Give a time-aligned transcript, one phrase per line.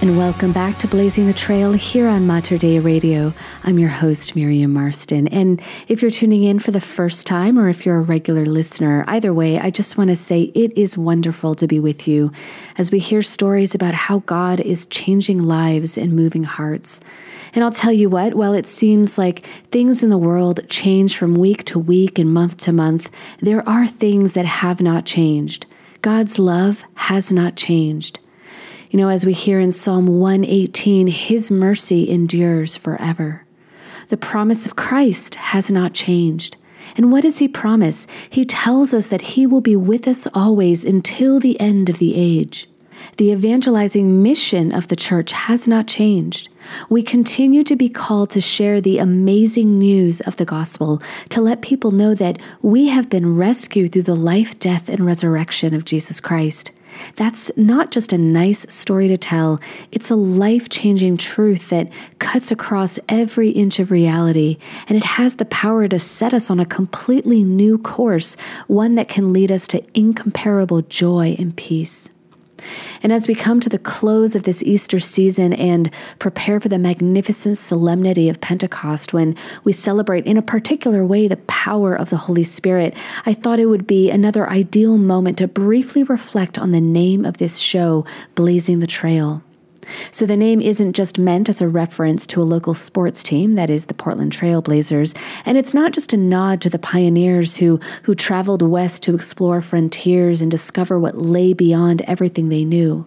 [0.00, 3.34] And welcome back to Blazing the Trail here on Mater Dei Radio.
[3.64, 5.26] I'm your host, Miriam Marston.
[5.26, 9.04] And if you're tuning in for the first time or if you're a regular listener,
[9.08, 12.30] either way, I just want to say it is wonderful to be with you
[12.76, 17.00] as we hear stories about how God is changing lives and moving hearts.
[17.52, 21.34] And I'll tell you what, while it seems like things in the world change from
[21.34, 25.66] week to week and month to month, there are things that have not changed.
[26.02, 28.20] God's love has not changed.
[28.90, 33.44] You know, as we hear in Psalm 118, His mercy endures forever.
[34.08, 36.56] The promise of Christ has not changed.
[36.96, 38.06] And what does He promise?
[38.30, 42.14] He tells us that He will be with us always until the end of the
[42.14, 42.66] age.
[43.18, 46.48] The evangelizing mission of the church has not changed.
[46.88, 51.60] We continue to be called to share the amazing news of the gospel, to let
[51.60, 56.20] people know that we have been rescued through the life, death, and resurrection of Jesus
[56.20, 56.72] Christ.
[57.16, 59.60] That's not just a nice story to tell,
[59.92, 65.36] it's a life changing truth that cuts across every inch of reality, and it has
[65.36, 69.66] the power to set us on a completely new course, one that can lead us
[69.68, 72.08] to incomparable joy and peace.
[73.02, 76.78] And as we come to the close of this Easter season and prepare for the
[76.78, 82.16] magnificent solemnity of Pentecost, when we celebrate in a particular way the power of the
[82.16, 82.94] Holy Spirit,
[83.26, 87.38] I thought it would be another ideal moment to briefly reflect on the name of
[87.38, 89.42] this show, Blazing the Trail.
[90.10, 93.70] So the name isn't just meant as a reference to a local sports team, that
[93.70, 98.14] is the Portland Trailblazers, and it's not just a nod to the pioneers who, who
[98.14, 103.06] traveled west to explore frontiers and discover what lay beyond everything they knew.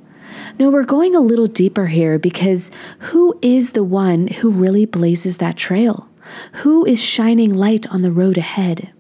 [0.59, 5.37] No, we're going a little deeper here because who is the one who really blazes
[5.37, 6.09] that trail?
[6.53, 8.93] Who is shining light on the road ahead?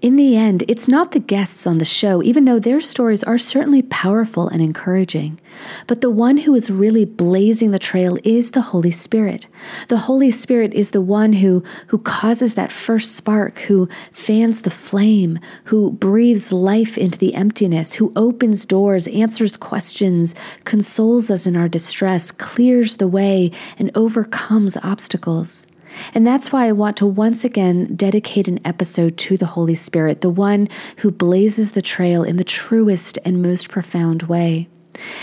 [0.00, 3.36] In the end, it's not the guests on the show, even though their stories are
[3.36, 5.40] certainly powerful and encouraging.
[5.88, 9.48] But the one who is really blazing the trail is the Holy Spirit.
[9.88, 14.70] The Holy Spirit is the one who, who causes that first spark, who fans the
[14.70, 20.32] flame, who breathes life into the emptiness, who opens doors, answers questions,
[20.62, 25.66] consoles us in our distress, clears the way, and overcomes obstacles.
[26.14, 30.20] And that's why I want to once again dedicate an episode to the Holy Spirit,
[30.20, 30.68] the one
[30.98, 34.68] who blazes the trail in the truest and most profound way.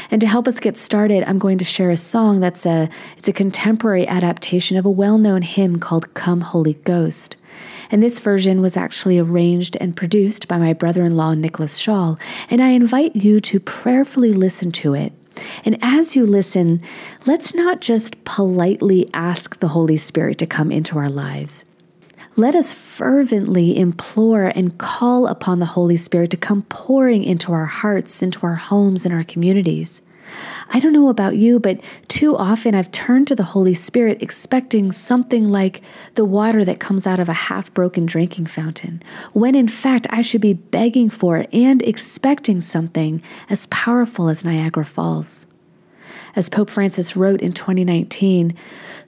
[0.10, 3.28] And to help us get started, I'm going to share a song that's a it's
[3.28, 7.36] a contemporary adaptation of a well-known hymn called Come Holy Ghost.
[7.92, 12.16] And this version was actually arranged and produced by my brother-in-law Nicholas Shaw,
[12.50, 15.14] and I invite you to prayerfully listen to it
[15.64, 16.82] and as you listen,
[17.26, 21.66] let's not just politely ask the Holy Spirit to come into our lives.
[22.38, 27.66] Let us fervently implore and call upon the Holy Spirit to come pouring into our
[27.66, 30.02] hearts, into our homes, and our communities.
[30.70, 34.92] I don't know about you, but too often I've turned to the Holy Spirit expecting
[34.92, 35.82] something like
[36.16, 39.02] the water that comes out of a half broken drinking fountain,
[39.34, 44.86] when in fact I should be begging for and expecting something as powerful as Niagara
[44.86, 45.46] Falls.
[46.36, 48.54] As Pope Francis wrote in 2019,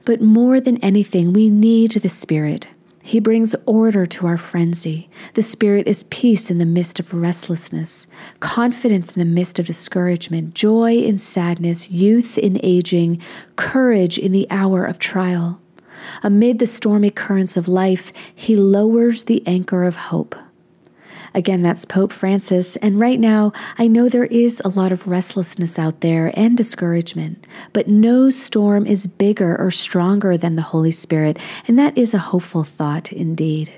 [0.05, 2.67] but more than anything, we need the Spirit.
[3.07, 5.09] He brings order to our frenzy.
[5.35, 8.05] The Spirit is peace in the midst of restlessness,
[8.41, 13.21] confidence in the midst of discouragement, joy in sadness, youth in aging,
[13.55, 15.61] courage in the hour of trial.
[16.21, 20.35] Amid the stormy currents of life, He lowers the anchor of hope.
[21.37, 22.77] Again, that's Pope Francis.
[22.77, 27.45] And right now, I know there is a lot of restlessness out there and discouragement,
[27.73, 31.37] but no storm is bigger or stronger than the Holy Spirit.
[31.67, 33.71] And that is a hopeful thought indeed.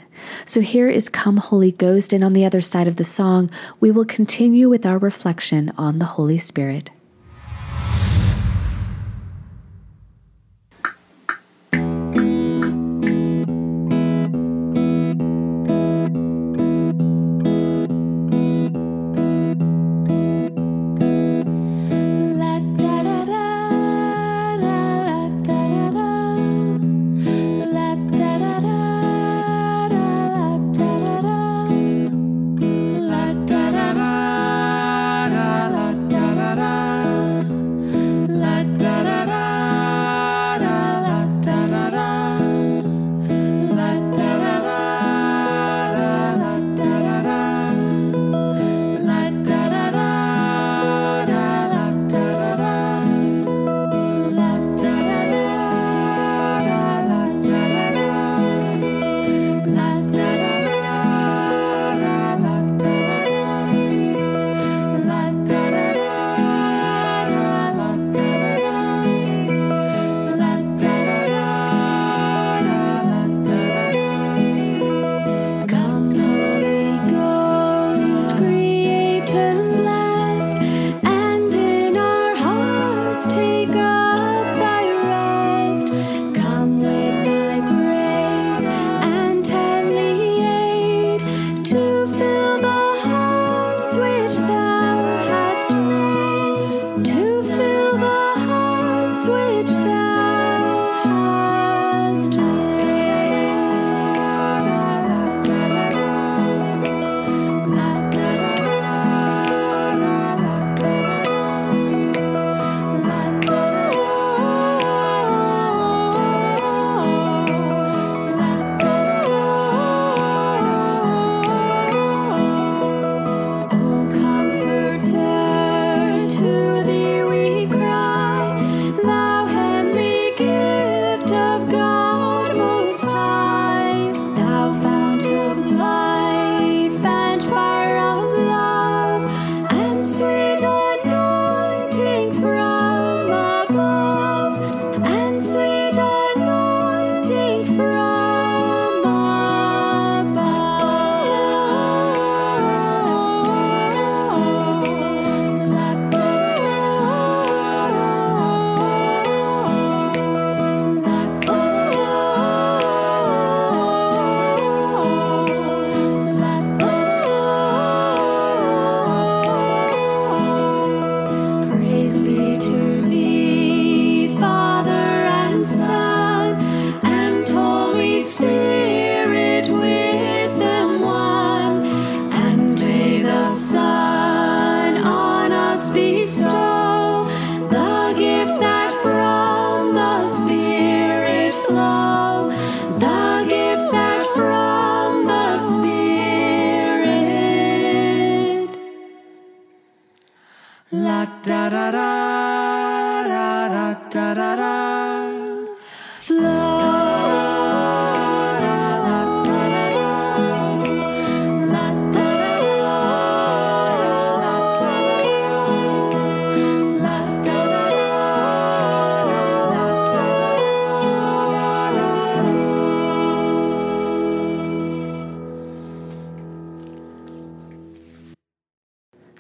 [0.46, 3.52] So here is Come Holy Ghost, and on the other side of the song,
[3.82, 6.92] we will continue with our reflection on the Holy Spirit.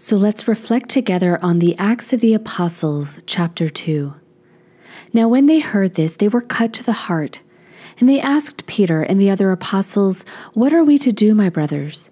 [0.09, 4.11] So let's reflect together on the Acts of the Apostles, chapter 2.
[5.13, 7.41] Now, when they heard this, they were cut to the heart,
[7.99, 10.25] and they asked Peter and the other apostles,
[10.55, 12.09] What are we to do, my brothers?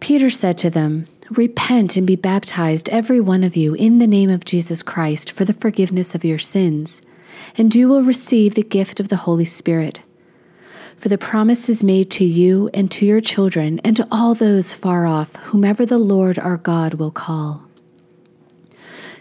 [0.00, 4.30] Peter said to them, Repent and be baptized, every one of you, in the name
[4.30, 7.02] of Jesus Christ, for the forgiveness of your sins,
[7.58, 10.00] and you will receive the gift of the Holy Spirit.
[11.02, 14.72] For the promise is made to you and to your children and to all those
[14.72, 17.64] far off, whomever the Lord our God will call.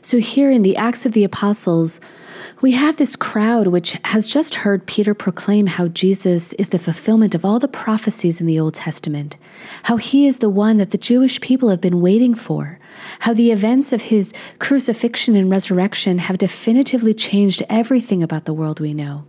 [0.04, 2.00] So, here in the Acts of the Apostles,
[2.62, 7.34] we have this crowd which has just heard Peter proclaim how Jesus is the fulfillment
[7.34, 9.38] of all the prophecies in the Old Testament,
[9.82, 12.78] how he is the one that the Jewish people have been waiting for,
[13.22, 18.80] how the events of his crucifixion and resurrection have definitively changed everything about the world
[18.80, 19.26] we know.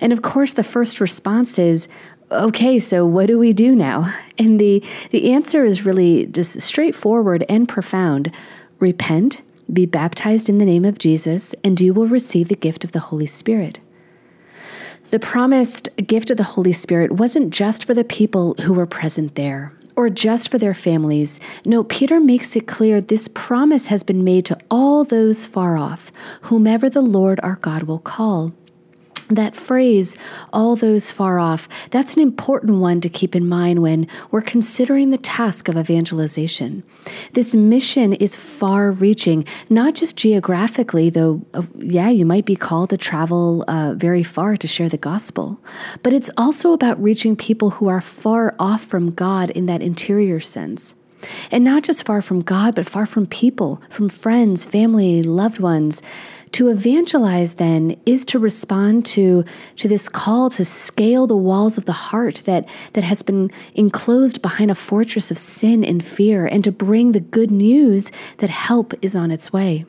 [0.00, 1.88] And of course, the first response is,
[2.30, 4.12] okay, so what do we do now?
[4.38, 8.32] And the, the answer is really just straightforward and profound
[8.78, 12.92] repent, be baptized in the name of Jesus, and you will receive the gift of
[12.92, 13.80] the Holy Spirit.
[15.10, 19.34] The promised gift of the Holy Spirit wasn't just for the people who were present
[19.34, 21.40] there or just for their families.
[21.66, 26.10] No, Peter makes it clear this promise has been made to all those far off,
[26.42, 28.54] whomever the Lord our God will call
[29.36, 30.16] that phrase,
[30.52, 35.10] all those far off, that's an important one to keep in mind when we're considering
[35.10, 36.82] the task of evangelization.
[37.32, 42.90] This mission is far reaching, not just geographically, though, uh, yeah, you might be called
[42.90, 45.58] to travel uh, very far to share the gospel,
[46.02, 50.40] but it's also about reaching people who are far off from God in that interior
[50.40, 50.94] sense.
[51.50, 56.00] And not just far from God, but far from people, from friends, family, loved ones.
[56.52, 59.44] To evangelize then is to respond to,
[59.76, 64.42] to this call to scale the walls of the heart that, that has been enclosed
[64.42, 68.92] behind a fortress of sin and fear, and to bring the good news that help
[69.00, 69.86] is on its way.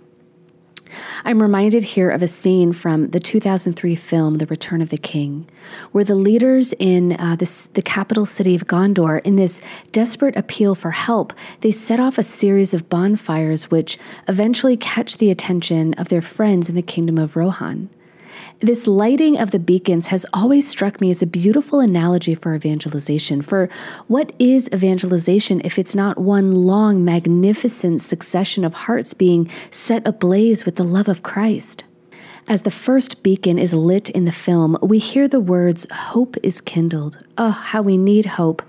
[1.23, 5.47] I'm reminded here of a scene from the 2003 film The Return of the King,
[5.91, 10.75] where the leaders in uh, this, the capital city of Gondor, in this desperate appeal
[10.75, 16.09] for help, they set off a series of bonfires which eventually catch the attention of
[16.09, 17.89] their friends in the kingdom of Rohan.
[18.63, 23.41] This lighting of the beacons has always struck me as a beautiful analogy for evangelization.
[23.41, 23.69] For
[24.05, 30.63] what is evangelization if it's not one long, magnificent succession of hearts being set ablaze
[30.63, 31.85] with the love of Christ?
[32.47, 36.61] As the first beacon is lit in the film, we hear the words, Hope is
[36.61, 37.17] kindled.
[37.39, 38.61] Oh, how we need hope.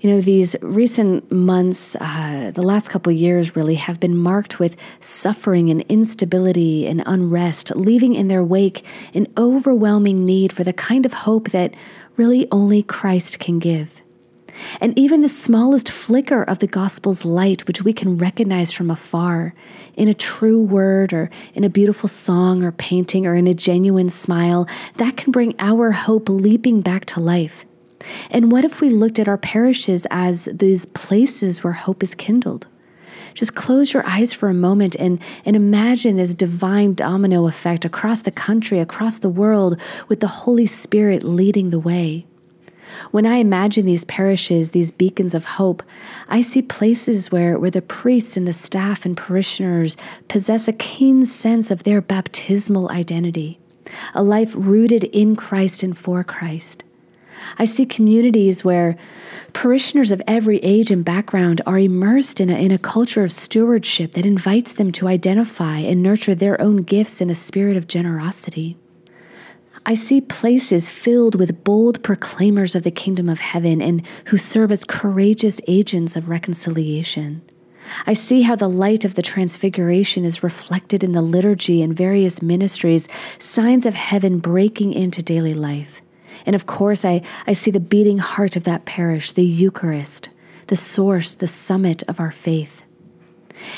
[0.00, 4.76] You know, these recent months, uh, the last couple years really, have been marked with
[5.00, 11.04] suffering and instability and unrest, leaving in their wake an overwhelming need for the kind
[11.04, 11.74] of hope that
[12.16, 14.00] really only Christ can give.
[14.80, 19.52] And even the smallest flicker of the gospel's light, which we can recognize from afar,
[19.96, 24.10] in a true word or in a beautiful song or painting or in a genuine
[24.10, 27.67] smile, that can bring our hope leaping back to life.
[28.30, 32.66] And what if we looked at our parishes as these places where hope is kindled?
[33.34, 38.22] Just close your eyes for a moment and, and imagine this divine domino effect across
[38.22, 42.26] the country, across the world, with the Holy Spirit leading the way.
[43.10, 45.82] When I imagine these parishes, these beacons of hope,
[46.28, 49.96] I see places where, where the priests and the staff and parishioners
[50.28, 53.60] possess a keen sense of their baptismal identity,
[54.14, 56.82] a life rooted in Christ and for Christ.
[57.58, 58.96] I see communities where
[59.52, 64.12] parishioners of every age and background are immersed in a, in a culture of stewardship
[64.12, 68.76] that invites them to identify and nurture their own gifts in a spirit of generosity.
[69.86, 74.70] I see places filled with bold proclaimers of the kingdom of heaven and who serve
[74.70, 77.42] as courageous agents of reconciliation.
[78.06, 82.42] I see how the light of the transfiguration is reflected in the liturgy and various
[82.42, 86.02] ministries, signs of heaven breaking into daily life.
[86.48, 90.30] And of course, I, I see the beating heart of that parish, the Eucharist,
[90.68, 92.84] the source, the summit of our faith.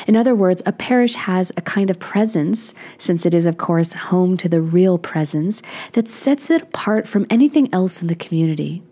[0.06, 3.94] In other words, a parish has a kind of presence, since it is, of course,
[3.94, 5.62] home to the real presence,
[5.94, 8.84] that sets it apart from anything else in the community.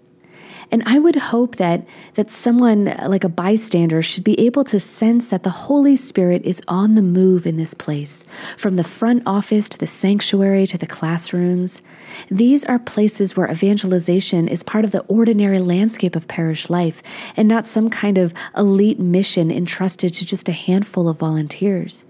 [0.71, 5.29] And I would hope that that someone like a bystander should be able to sense
[5.29, 8.25] that the Holy Spirit is on the move in this place,
[8.57, 11.81] from the front office to the sanctuary to the classrooms.
[12.31, 17.03] These are places where evangelization is part of the ordinary landscape of parish life
[17.37, 22.05] and not some kind of elite mission entrusted to just a handful of volunteers.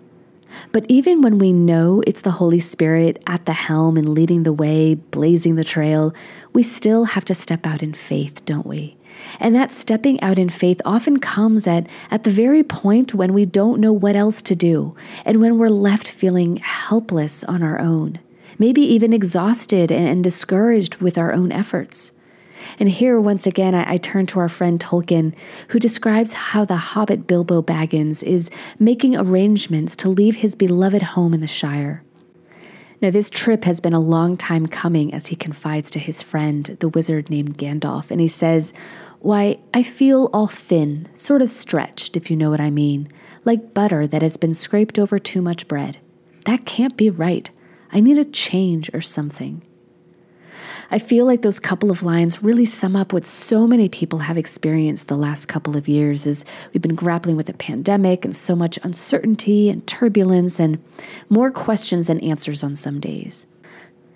[0.73, 4.52] But even when we know it's the Holy Spirit at the helm and leading the
[4.52, 6.14] way, blazing the trail,
[6.52, 8.97] we still have to step out in faith, don't we?
[9.40, 13.45] And that stepping out in faith often comes at, at the very point when we
[13.45, 18.21] don't know what else to do and when we're left feeling helpless on our own,
[18.59, 22.12] maybe even exhausted and, and discouraged with our own efforts.
[22.79, 25.35] And here, once again, I, I, turn to our friend Tolkien,
[25.69, 31.35] who describes how the hobbit Bilbo Baggins is making arrangements to leave his beloved home
[31.35, 32.03] in the Shire.
[33.00, 36.77] Now, this trip has been a long time coming, as he confides to his friend,
[36.81, 38.73] the wizard named Gandalf, and he says,
[39.21, 43.09] Why, I feel all thin, sort of stretched, if you know what I mean,
[43.45, 45.99] like butter that has been scraped over too much bread.
[46.45, 47.49] That can't be right.
[47.93, 49.62] I need a change or something.
[50.90, 54.38] I feel like those couple of lines really sum up what so many people have
[54.38, 58.57] experienced the last couple of years as we've been grappling with a pandemic and so
[58.57, 60.83] much uncertainty and turbulence and
[61.28, 63.45] more questions than answers on some days.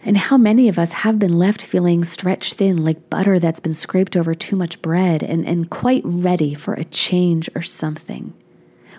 [0.02, 3.74] And how many of us have been left feeling stretched thin like butter that's been
[3.74, 8.32] scraped over too much bread and, and quite ready for a change or something.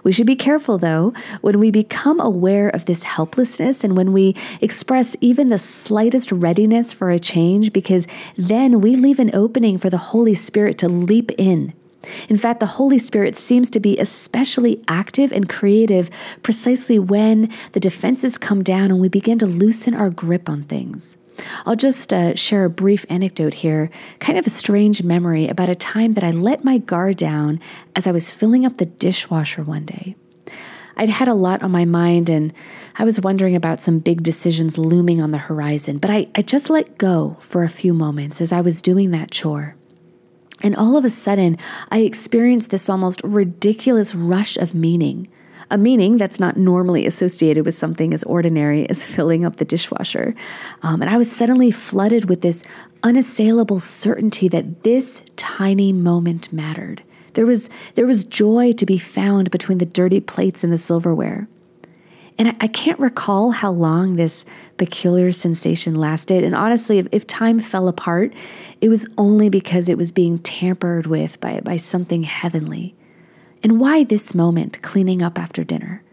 [0.03, 4.35] We should be careful, though, when we become aware of this helplessness and when we
[4.61, 8.05] express even the slightest readiness for a change, because
[8.37, 11.73] then we leave an opening for the Holy Spirit to leap in.
[12.27, 16.09] In fact, the Holy Spirit seems to be especially active and creative
[16.41, 21.15] precisely when the defenses come down and we begin to loosen our grip on things.
[21.65, 25.75] I'll just uh, share a brief anecdote here, kind of a strange memory about a
[25.75, 27.59] time that I let my guard down
[27.95, 30.15] as I was filling up the dishwasher one day.
[30.95, 32.53] I'd had a lot on my mind and
[32.95, 36.69] I was wondering about some big decisions looming on the horizon, but I, I just
[36.69, 39.75] let go for a few moments as I was doing that chore.
[40.61, 41.57] And all of a sudden,
[41.91, 45.27] I experienced this almost ridiculous rush of meaning
[45.69, 50.35] a meaning that's not normally associated with something as ordinary as filling up the dishwasher.
[50.81, 52.63] Um, and I was suddenly flooded with this
[53.03, 57.03] unassailable certainty that this tiny moment mattered.
[57.33, 61.47] There was, there was joy to be found between the dirty plates and the silverware.
[62.37, 64.45] And I, I can't recall how long this
[64.77, 66.43] peculiar sensation lasted.
[66.43, 68.33] And honestly, if, if time fell apart,
[68.81, 72.95] it was only because it was being tampered with by, by something heavenly.
[73.63, 76.03] And why this moment cleaning up after dinner?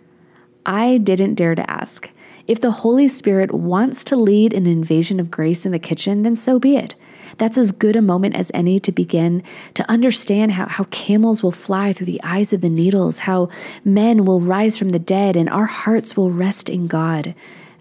[0.65, 2.11] I didn't dare to ask.
[2.47, 6.37] If the Holy Spirit wants to lead an invasion of grace in the kitchen, then
[6.37, 6.95] so be it.
[7.39, 9.43] That's as good a moment as any to begin
[9.75, 13.49] to understand how, how camels will fly through the eyes of the needles, how
[13.85, 17.35] men will rise from the dead, and our hearts will rest in God,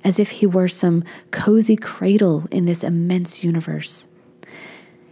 [0.04, 4.08] as if He were some cozy cradle in this immense universe.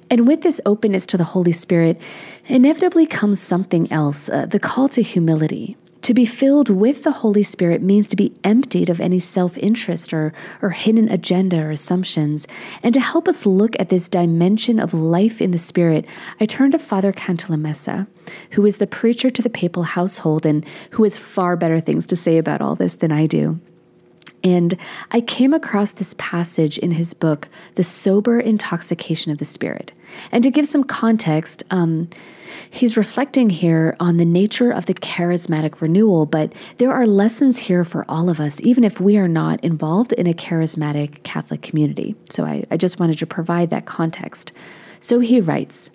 [0.10, 2.00] And with this openness to the Holy Spirit,
[2.48, 5.76] inevitably comes something else uh, the call to humility.
[6.04, 10.14] To be filled with the Holy Spirit means to be emptied of any self interest
[10.14, 12.48] or, or hidden agenda or assumptions.
[12.82, 16.06] And to help us look at this dimension of life in the Spirit,
[16.40, 18.08] I turn to Father Cantalamessa,
[18.52, 22.16] who is the preacher to the papal household and who has far better things to
[22.16, 23.60] say about all this than I do.
[24.44, 24.78] And
[25.12, 29.92] I came across this passage in his book, The Sober Intoxication of the Spirit.
[30.32, 32.10] And to give some context, um,
[32.70, 37.84] he's reflecting here on the nature of the charismatic renewal, but there are lessons here
[37.84, 42.16] for all of us, even if we are not involved in a charismatic Catholic community.
[42.30, 44.52] So I, I just wanted to provide that context.
[45.00, 45.92] So he writes,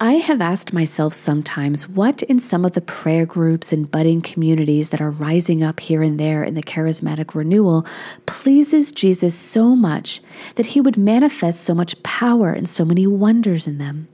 [0.00, 4.88] I have asked myself sometimes what in some of the prayer groups and budding communities
[4.88, 7.86] that are rising up here and there in the charismatic renewal
[8.26, 10.20] pleases Jesus so much
[10.56, 14.08] that he would manifest so much power and so many wonders in them.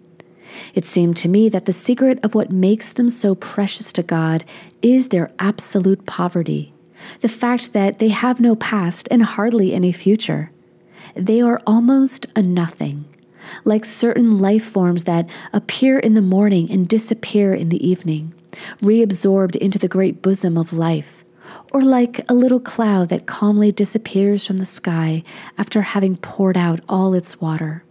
[0.75, 4.45] It seemed to me that the secret of what makes them so precious to God
[4.83, 6.75] is their absolute poverty,
[7.21, 10.51] the fact that they have no past and hardly any future.
[11.15, 13.07] They are almost a nothing
[13.65, 18.35] like certain life forms that appear in the morning and disappear in the evening,
[18.81, 21.25] reabsorbed into the great bosom of life,
[21.73, 25.23] or like a little cloud that calmly disappears from the sky
[25.59, 27.85] after having poured out all its water.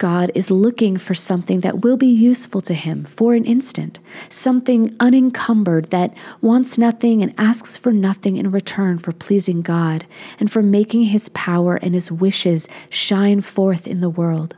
[0.00, 3.98] God is looking for something that will be useful to him for an instant,
[4.30, 10.06] something unencumbered that wants nothing and asks for nothing in return for pleasing God
[10.38, 14.56] and for making his power and his wishes shine forth in the world.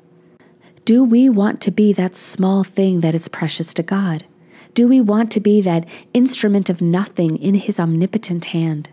[0.84, 4.24] Do we want to be that small thing that is precious to God?
[4.74, 8.90] Do we want to be that instrument of nothing in His omnipotent hand?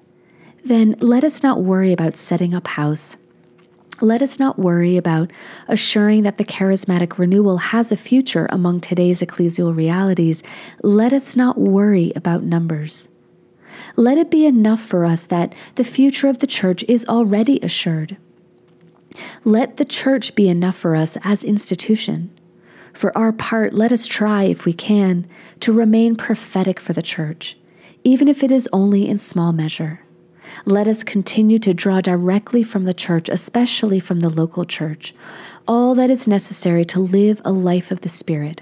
[0.66, 3.18] Then let us not worry about setting up house.
[4.02, 5.32] Let us not worry about
[5.68, 10.42] assuring that the charismatic renewal has a future among today's ecclesial realities.
[10.82, 13.10] Let us not worry about numbers.
[13.96, 18.18] Let it be enough for us that the future of the church is already assured.
[19.44, 22.32] Let the church be enough for us as institution.
[22.94, 25.28] For our part, let us try, if we can,
[25.60, 27.58] to remain prophetic for the church,
[28.04, 30.02] even if it is only in small measure.
[30.66, 35.14] Let us continue to draw directly from the church, especially from the local church,
[35.68, 38.62] all that is necessary to live a life of the Spirit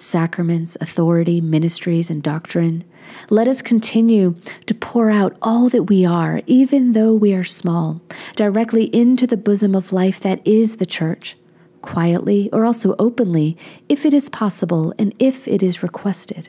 [0.00, 2.84] sacraments, authority, ministries, and doctrine.
[3.30, 8.00] Let us continue to pour out all that we are, even though we are small,
[8.36, 11.36] directly into the bosom of life that is the church,
[11.82, 13.56] quietly or also openly,
[13.88, 16.48] if it is possible and if it is requested.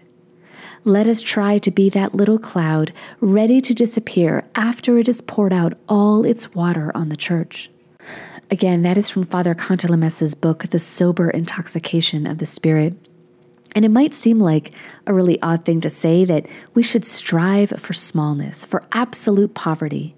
[0.85, 5.51] Let us try to be that little cloud ready to disappear after it has poured
[5.51, 7.69] out all its water on the church.
[8.49, 12.95] Again, that is from Father Cantalamessa's book, The Sober Intoxication of the Spirit.
[13.75, 14.71] And it might seem like
[15.05, 20.15] a really odd thing to say that we should strive for smallness, for absolute poverty.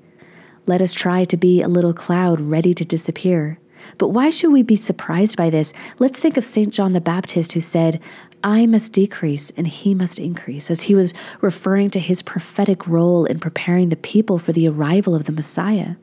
[0.67, 3.59] Let us try to be a little cloud ready to disappear.
[3.97, 5.73] But why should we be surprised by this?
[5.97, 6.71] Let's think of St.
[6.71, 7.99] John the Baptist, who said,
[8.43, 13.25] I must decrease and he must increase, as he was referring to his prophetic role
[13.25, 15.95] in preparing the people for the arrival of the Messiah.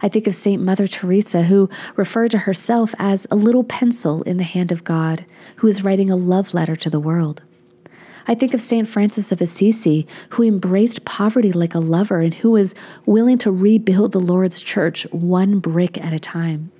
[0.00, 0.62] I think of St.
[0.62, 5.24] Mother Teresa, who referred to herself as a little pencil in the hand of God,
[5.56, 7.42] who is writing a love letter to the world.
[8.26, 8.88] I think of St.
[8.88, 14.12] Francis of Assisi, who embraced poverty like a lover and who was willing to rebuild
[14.12, 16.72] the Lord's church one brick at a time.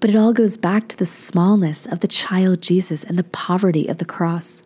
[0.00, 3.86] But it all goes back to the smallness of the child Jesus and the poverty
[3.86, 4.62] of the cross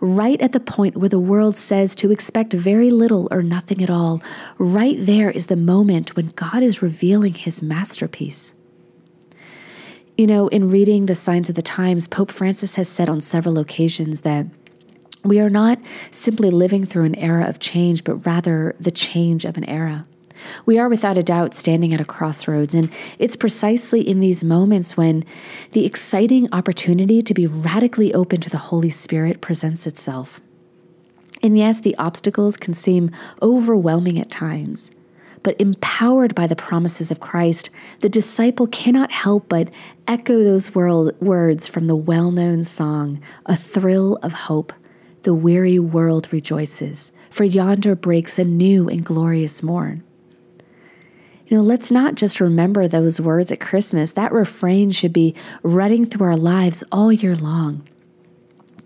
[0.00, 3.90] right at the point where the world says to expect very little or nothing at
[3.90, 4.22] all,
[4.58, 8.54] right there is the moment when God is revealing his masterpiece.
[10.16, 13.58] You know, in reading the signs of the times, Pope Francis has said on several
[13.58, 14.46] occasions that
[15.24, 15.78] we are not
[16.10, 20.06] simply living through an era of change, but rather the change of an era.
[20.64, 24.96] We are without a doubt standing at a crossroads, and it's precisely in these moments
[24.96, 25.24] when
[25.72, 30.40] the exciting opportunity to be radically open to the Holy Spirit presents itself.
[31.42, 33.10] And yes, the obstacles can seem
[33.42, 34.90] overwhelming at times,
[35.42, 37.70] but empowered by the promises of Christ,
[38.00, 39.70] the disciple cannot help but
[40.08, 44.72] echo those words from the well known song, A Thrill of Hope.
[45.22, 50.04] The weary world rejoices, for yonder breaks a new and glorious morn.
[51.48, 54.12] You know, let's not just remember those words at Christmas.
[54.12, 57.86] That refrain should be running through our lives all year long.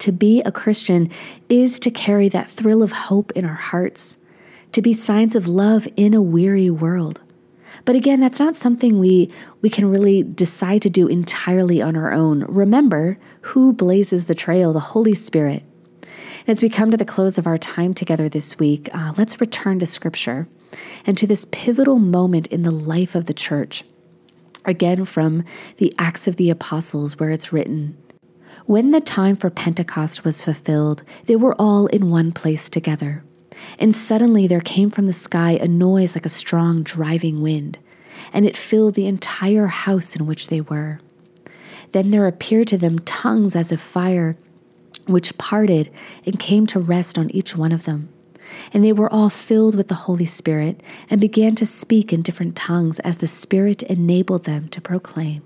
[0.00, 1.10] To be a Christian
[1.48, 4.18] is to carry that thrill of hope in our hearts,
[4.72, 7.22] to be signs of love in a weary world.
[7.86, 9.30] But again, that's not something we,
[9.62, 12.44] we can really decide to do entirely on our own.
[12.44, 15.62] Remember who blazes the trail, the Holy Spirit.
[16.46, 19.78] As we come to the close of our time together this week, uh, let's return
[19.78, 20.46] to Scripture
[21.06, 23.85] and to this pivotal moment in the life of the church.
[24.64, 25.44] Again, from
[25.78, 27.96] the Acts of the Apostles, where it's written
[28.66, 33.24] When the time for Pentecost was fulfilled, they were all in one place together.
[33.78, 37.78] And suddenly there came from the sky a noise like a strong driving wind,
[38.33, 41.00] and it filled the entire house in which they were.
[41.92, 44.37] Then there appeared to them tongues as of fire,
[45.06, 45.90] which parted
[46.24, 48.09] and came to rest on each one of them.
[48.72, 52.56] And they were all filled with the Holy Spirit and began to speak in different
[52.56, 55.42] tongues as the Spirit enabled them to proclaim.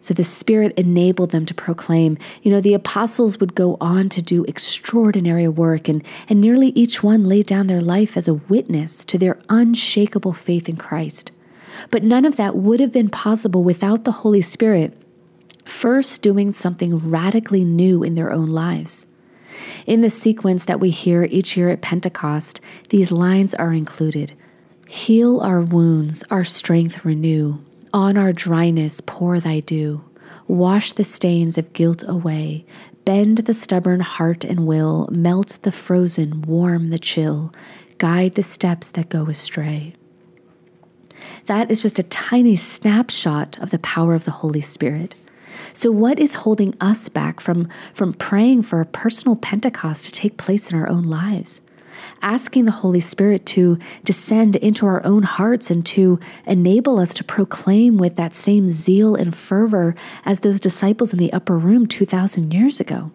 [0.00, 2.16] So the Spirit enabled them to proclaim.
[2.42, 7.02] You know, the apostles would go on to do extraordinary work, and, and nearly each
[7.02, 11.32] one laid down their life as a witness to their unshakable faith in Christ.
[11.90, 14.96] But none of that would have been possible without the Holy Spirit
[15.64, 19.06] first doing something radically new in their own lives.
[19.86, 24.32] In the sequence that we hear each year at Pentecost, these lines are included
[24.88, 27.58] Heal our wounds, our strength renew.
[27.92, 30.04] On our dryness pour thy dew.
[30.46, 32.64] Wash the stains of guilt away.
[33.04, 35.08] Bend the stubborn heart and will.
[35.10, 37.52] Melt the frozen, warm the chill.
[37.98, 39.94] Guide the steps that go astray.
[41.46, 45.14] That is just a tiny snapshot of the power of the Holy Spirit.
[45.76, 50.38] So, what is holding us back from, from praying for a personal Pentecost to take
[50.38, 51.60] place in our own lives?
[52.22, 57.24] asking the Holy Spirit to descend into our own hearts and to enable us to
[57.24, 62.54] proclaim with that same zeal and fervor as those disciples in the upper room 2,000
[62.54, 63.10] years ago.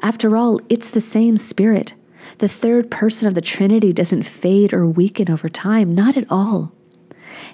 [0.00, 1.94] After all, it's the same Spirit.
[2.38, 6.72] The third person of the Trinity doesn't fade or weaken over time, not at all.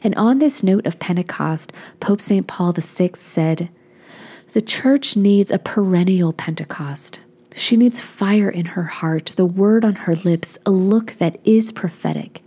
[0.03, 2.47] And on this note of Pentecost, Pope St.
[2.47, 3.71] Paul VI said,
[4.59, 7.21] The church needs a perennial Pentecost.
[7.55, 11.71] She needs fire in her heart, the word on her lips, a look that is
[11.71, 12.43] prophetic.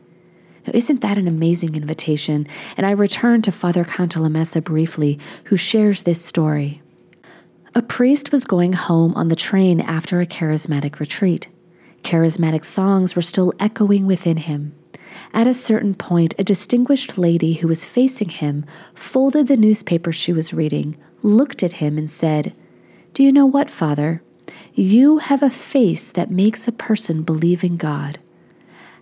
[0.67, 2.49] Now, isn't that an amazing invitation?
[2.75, 6.81] And I return to Father Cantalamessa briefly, who shares this story.
[7.75, 11.47] A priest was going home on the train after a charismatic retreat.
[12.03, 14.75] Charismatic songs were still echoing within him.
[15.33, 20.33] At a certain point, a distinguished lady who was facing him folded the newspaper she
[20.33, 22.53] was reading, looked at him, and said,
[23.13, 24.21] Do you know what, Father?
[24.73, 28.19] You have a face that makes a person believe in God.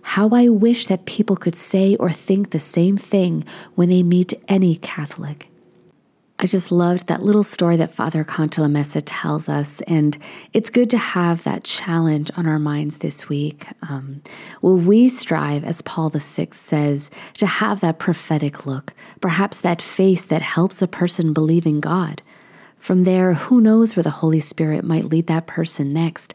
[0.02, 4.32] How I wish that people could say or think the same thing when they meet
[4.48, 5.49] any Catholic.
[6.42, 10.16] I just loved that little story that Father Cantalamessa tells us, and
[10.54, 13.66] it's good to have that challenge on our minds this week.
[13.82, 14.22] Um,
[14.62, 20.24] will we strive, as Paul VI says, to have that prophetic look, perhaps that face
[20.24, 22.22] that helps a person believe in God?
[22.78, 26.32] From there, who knows where the Holy Spirit might lead that person next?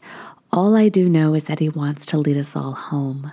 [0.52, 3.32] All I do know is that He wants to lead us all home.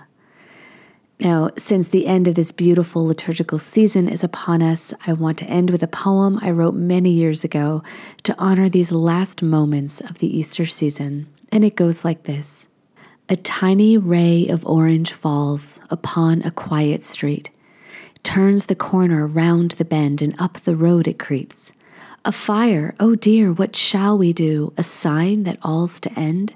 [1.20, 5.44] Now, since the end of this beautiful liturgical season is upon us, I want to
[5.46, 7.82] end with a poem I wrote many years ago
[8.24, 11.28] to honor these last moments of the Easter season.
[11.52, 12.66] And it goes like this
[13.28, 17.50] A tiny ray of orange falls upon a quiet street,
[18.24, 21.70] turns the corner round the bend, and up the road it creeps.
[22.24, 24.72] A fire, oh dear, what shall we do?
[24.76, 26.54] A sign that all's to end?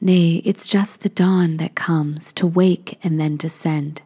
[0.00, 4.02] Nay, it's just the dawn that comes to wake and then descend.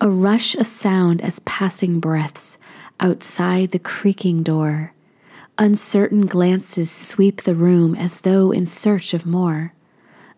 [0.00, 2.58] A rush of sound as passing breaths
[3.00, 4.92] outside the creaking door.
[5.58, 9.72] Uncertain glances sweep the room as though in search of more.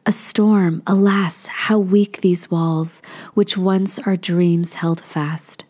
[0.07, 3.03] A storm, alas, how weak these walls,
[3.35, 5.65] which once our dreams held fast.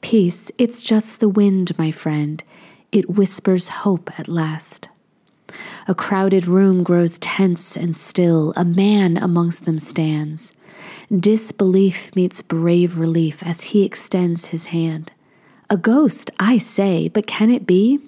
[0.00, 2.42] Peace, it's just the wind, my friend.
[2.90, 4.88] It whispers hope at last.
[5.86, 8.52] A crowded room grows tense and still.
[8.56, 10.52] A man amongst them stands.
[11.14, 15.12] Disbelief meets brave relief as he extends his hand.
[15.70, 18.00] A ghost, I say, but can it be?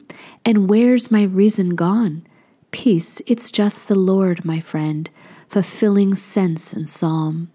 [0.45, 2.27] And where's my reason gone?
[2.71, 5.09] Peace, it's just the Lord, my friend,
[5.49, 7.51] fulfilling sense and psalm.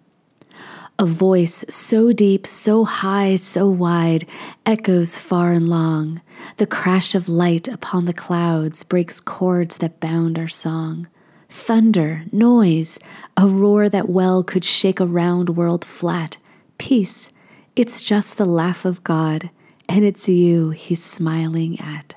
[1.01, 4.27] A voice so deep, so high, so wide,
[4.67, 6.21] echoes far and long.
[6.57, 11.07] The crash of light upon the clouds breaks chords that bound our song.
[11.49, 12.99] Thunder, noise,
[13.35, 16.37] a roar that well could shake a round world flat.
[16.77, 17.31] Peace,
[17.75, 19.49] it's just the laugh of God,
[19.89, 22.13] and it's you he's smiling at.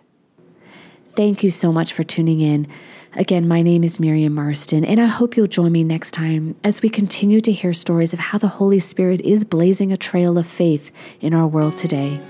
[1.06, 2.68] Thank you so much for tuning in.
[3.16, 6.82] Again, my name is Miriam Marston, and I hope you'll join me next time as
[6.82, 10.48] we continue to hear stories of how the Holy Spirit is blazing a trail of
[10.48, 12.20] faith in our world today.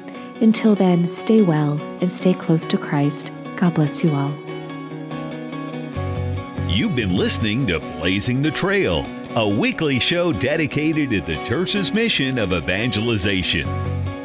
[0.42, 3.32] Until then, stay well and stay close to Christ.
[3.56, 4.30] God bless you all.
[6.68, 12.38] You've been listening to Blazing the Trail, a weekly show dedicated to the church's mission
[12.38, 13.66] of evangelization.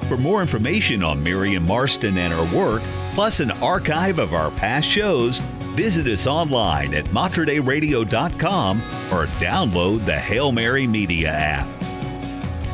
[0.09, 2.81] For more information on Miriam Marston and her work,
[3.13, 5.41] plus an archive of our past shows,
[5.79, 8.81] Visit us online at materdeiradio.com
[9.13, 11.69] or download the Hail Mary Media app.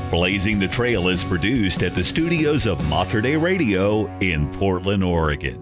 [0.09, 5.61] Blazing the Trail is produced at the studios of Mater Radio in Portland, Oregon.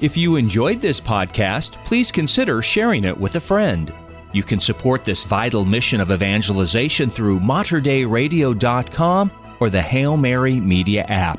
[0.00, 3.94] If you enjoyed this podcast, please consider sharing it with a friend.
[4.32, 11.04] You can support this vital mission of evangelization through materdeiradio.com or the Hail Mary Media
[11.04, 11.38] app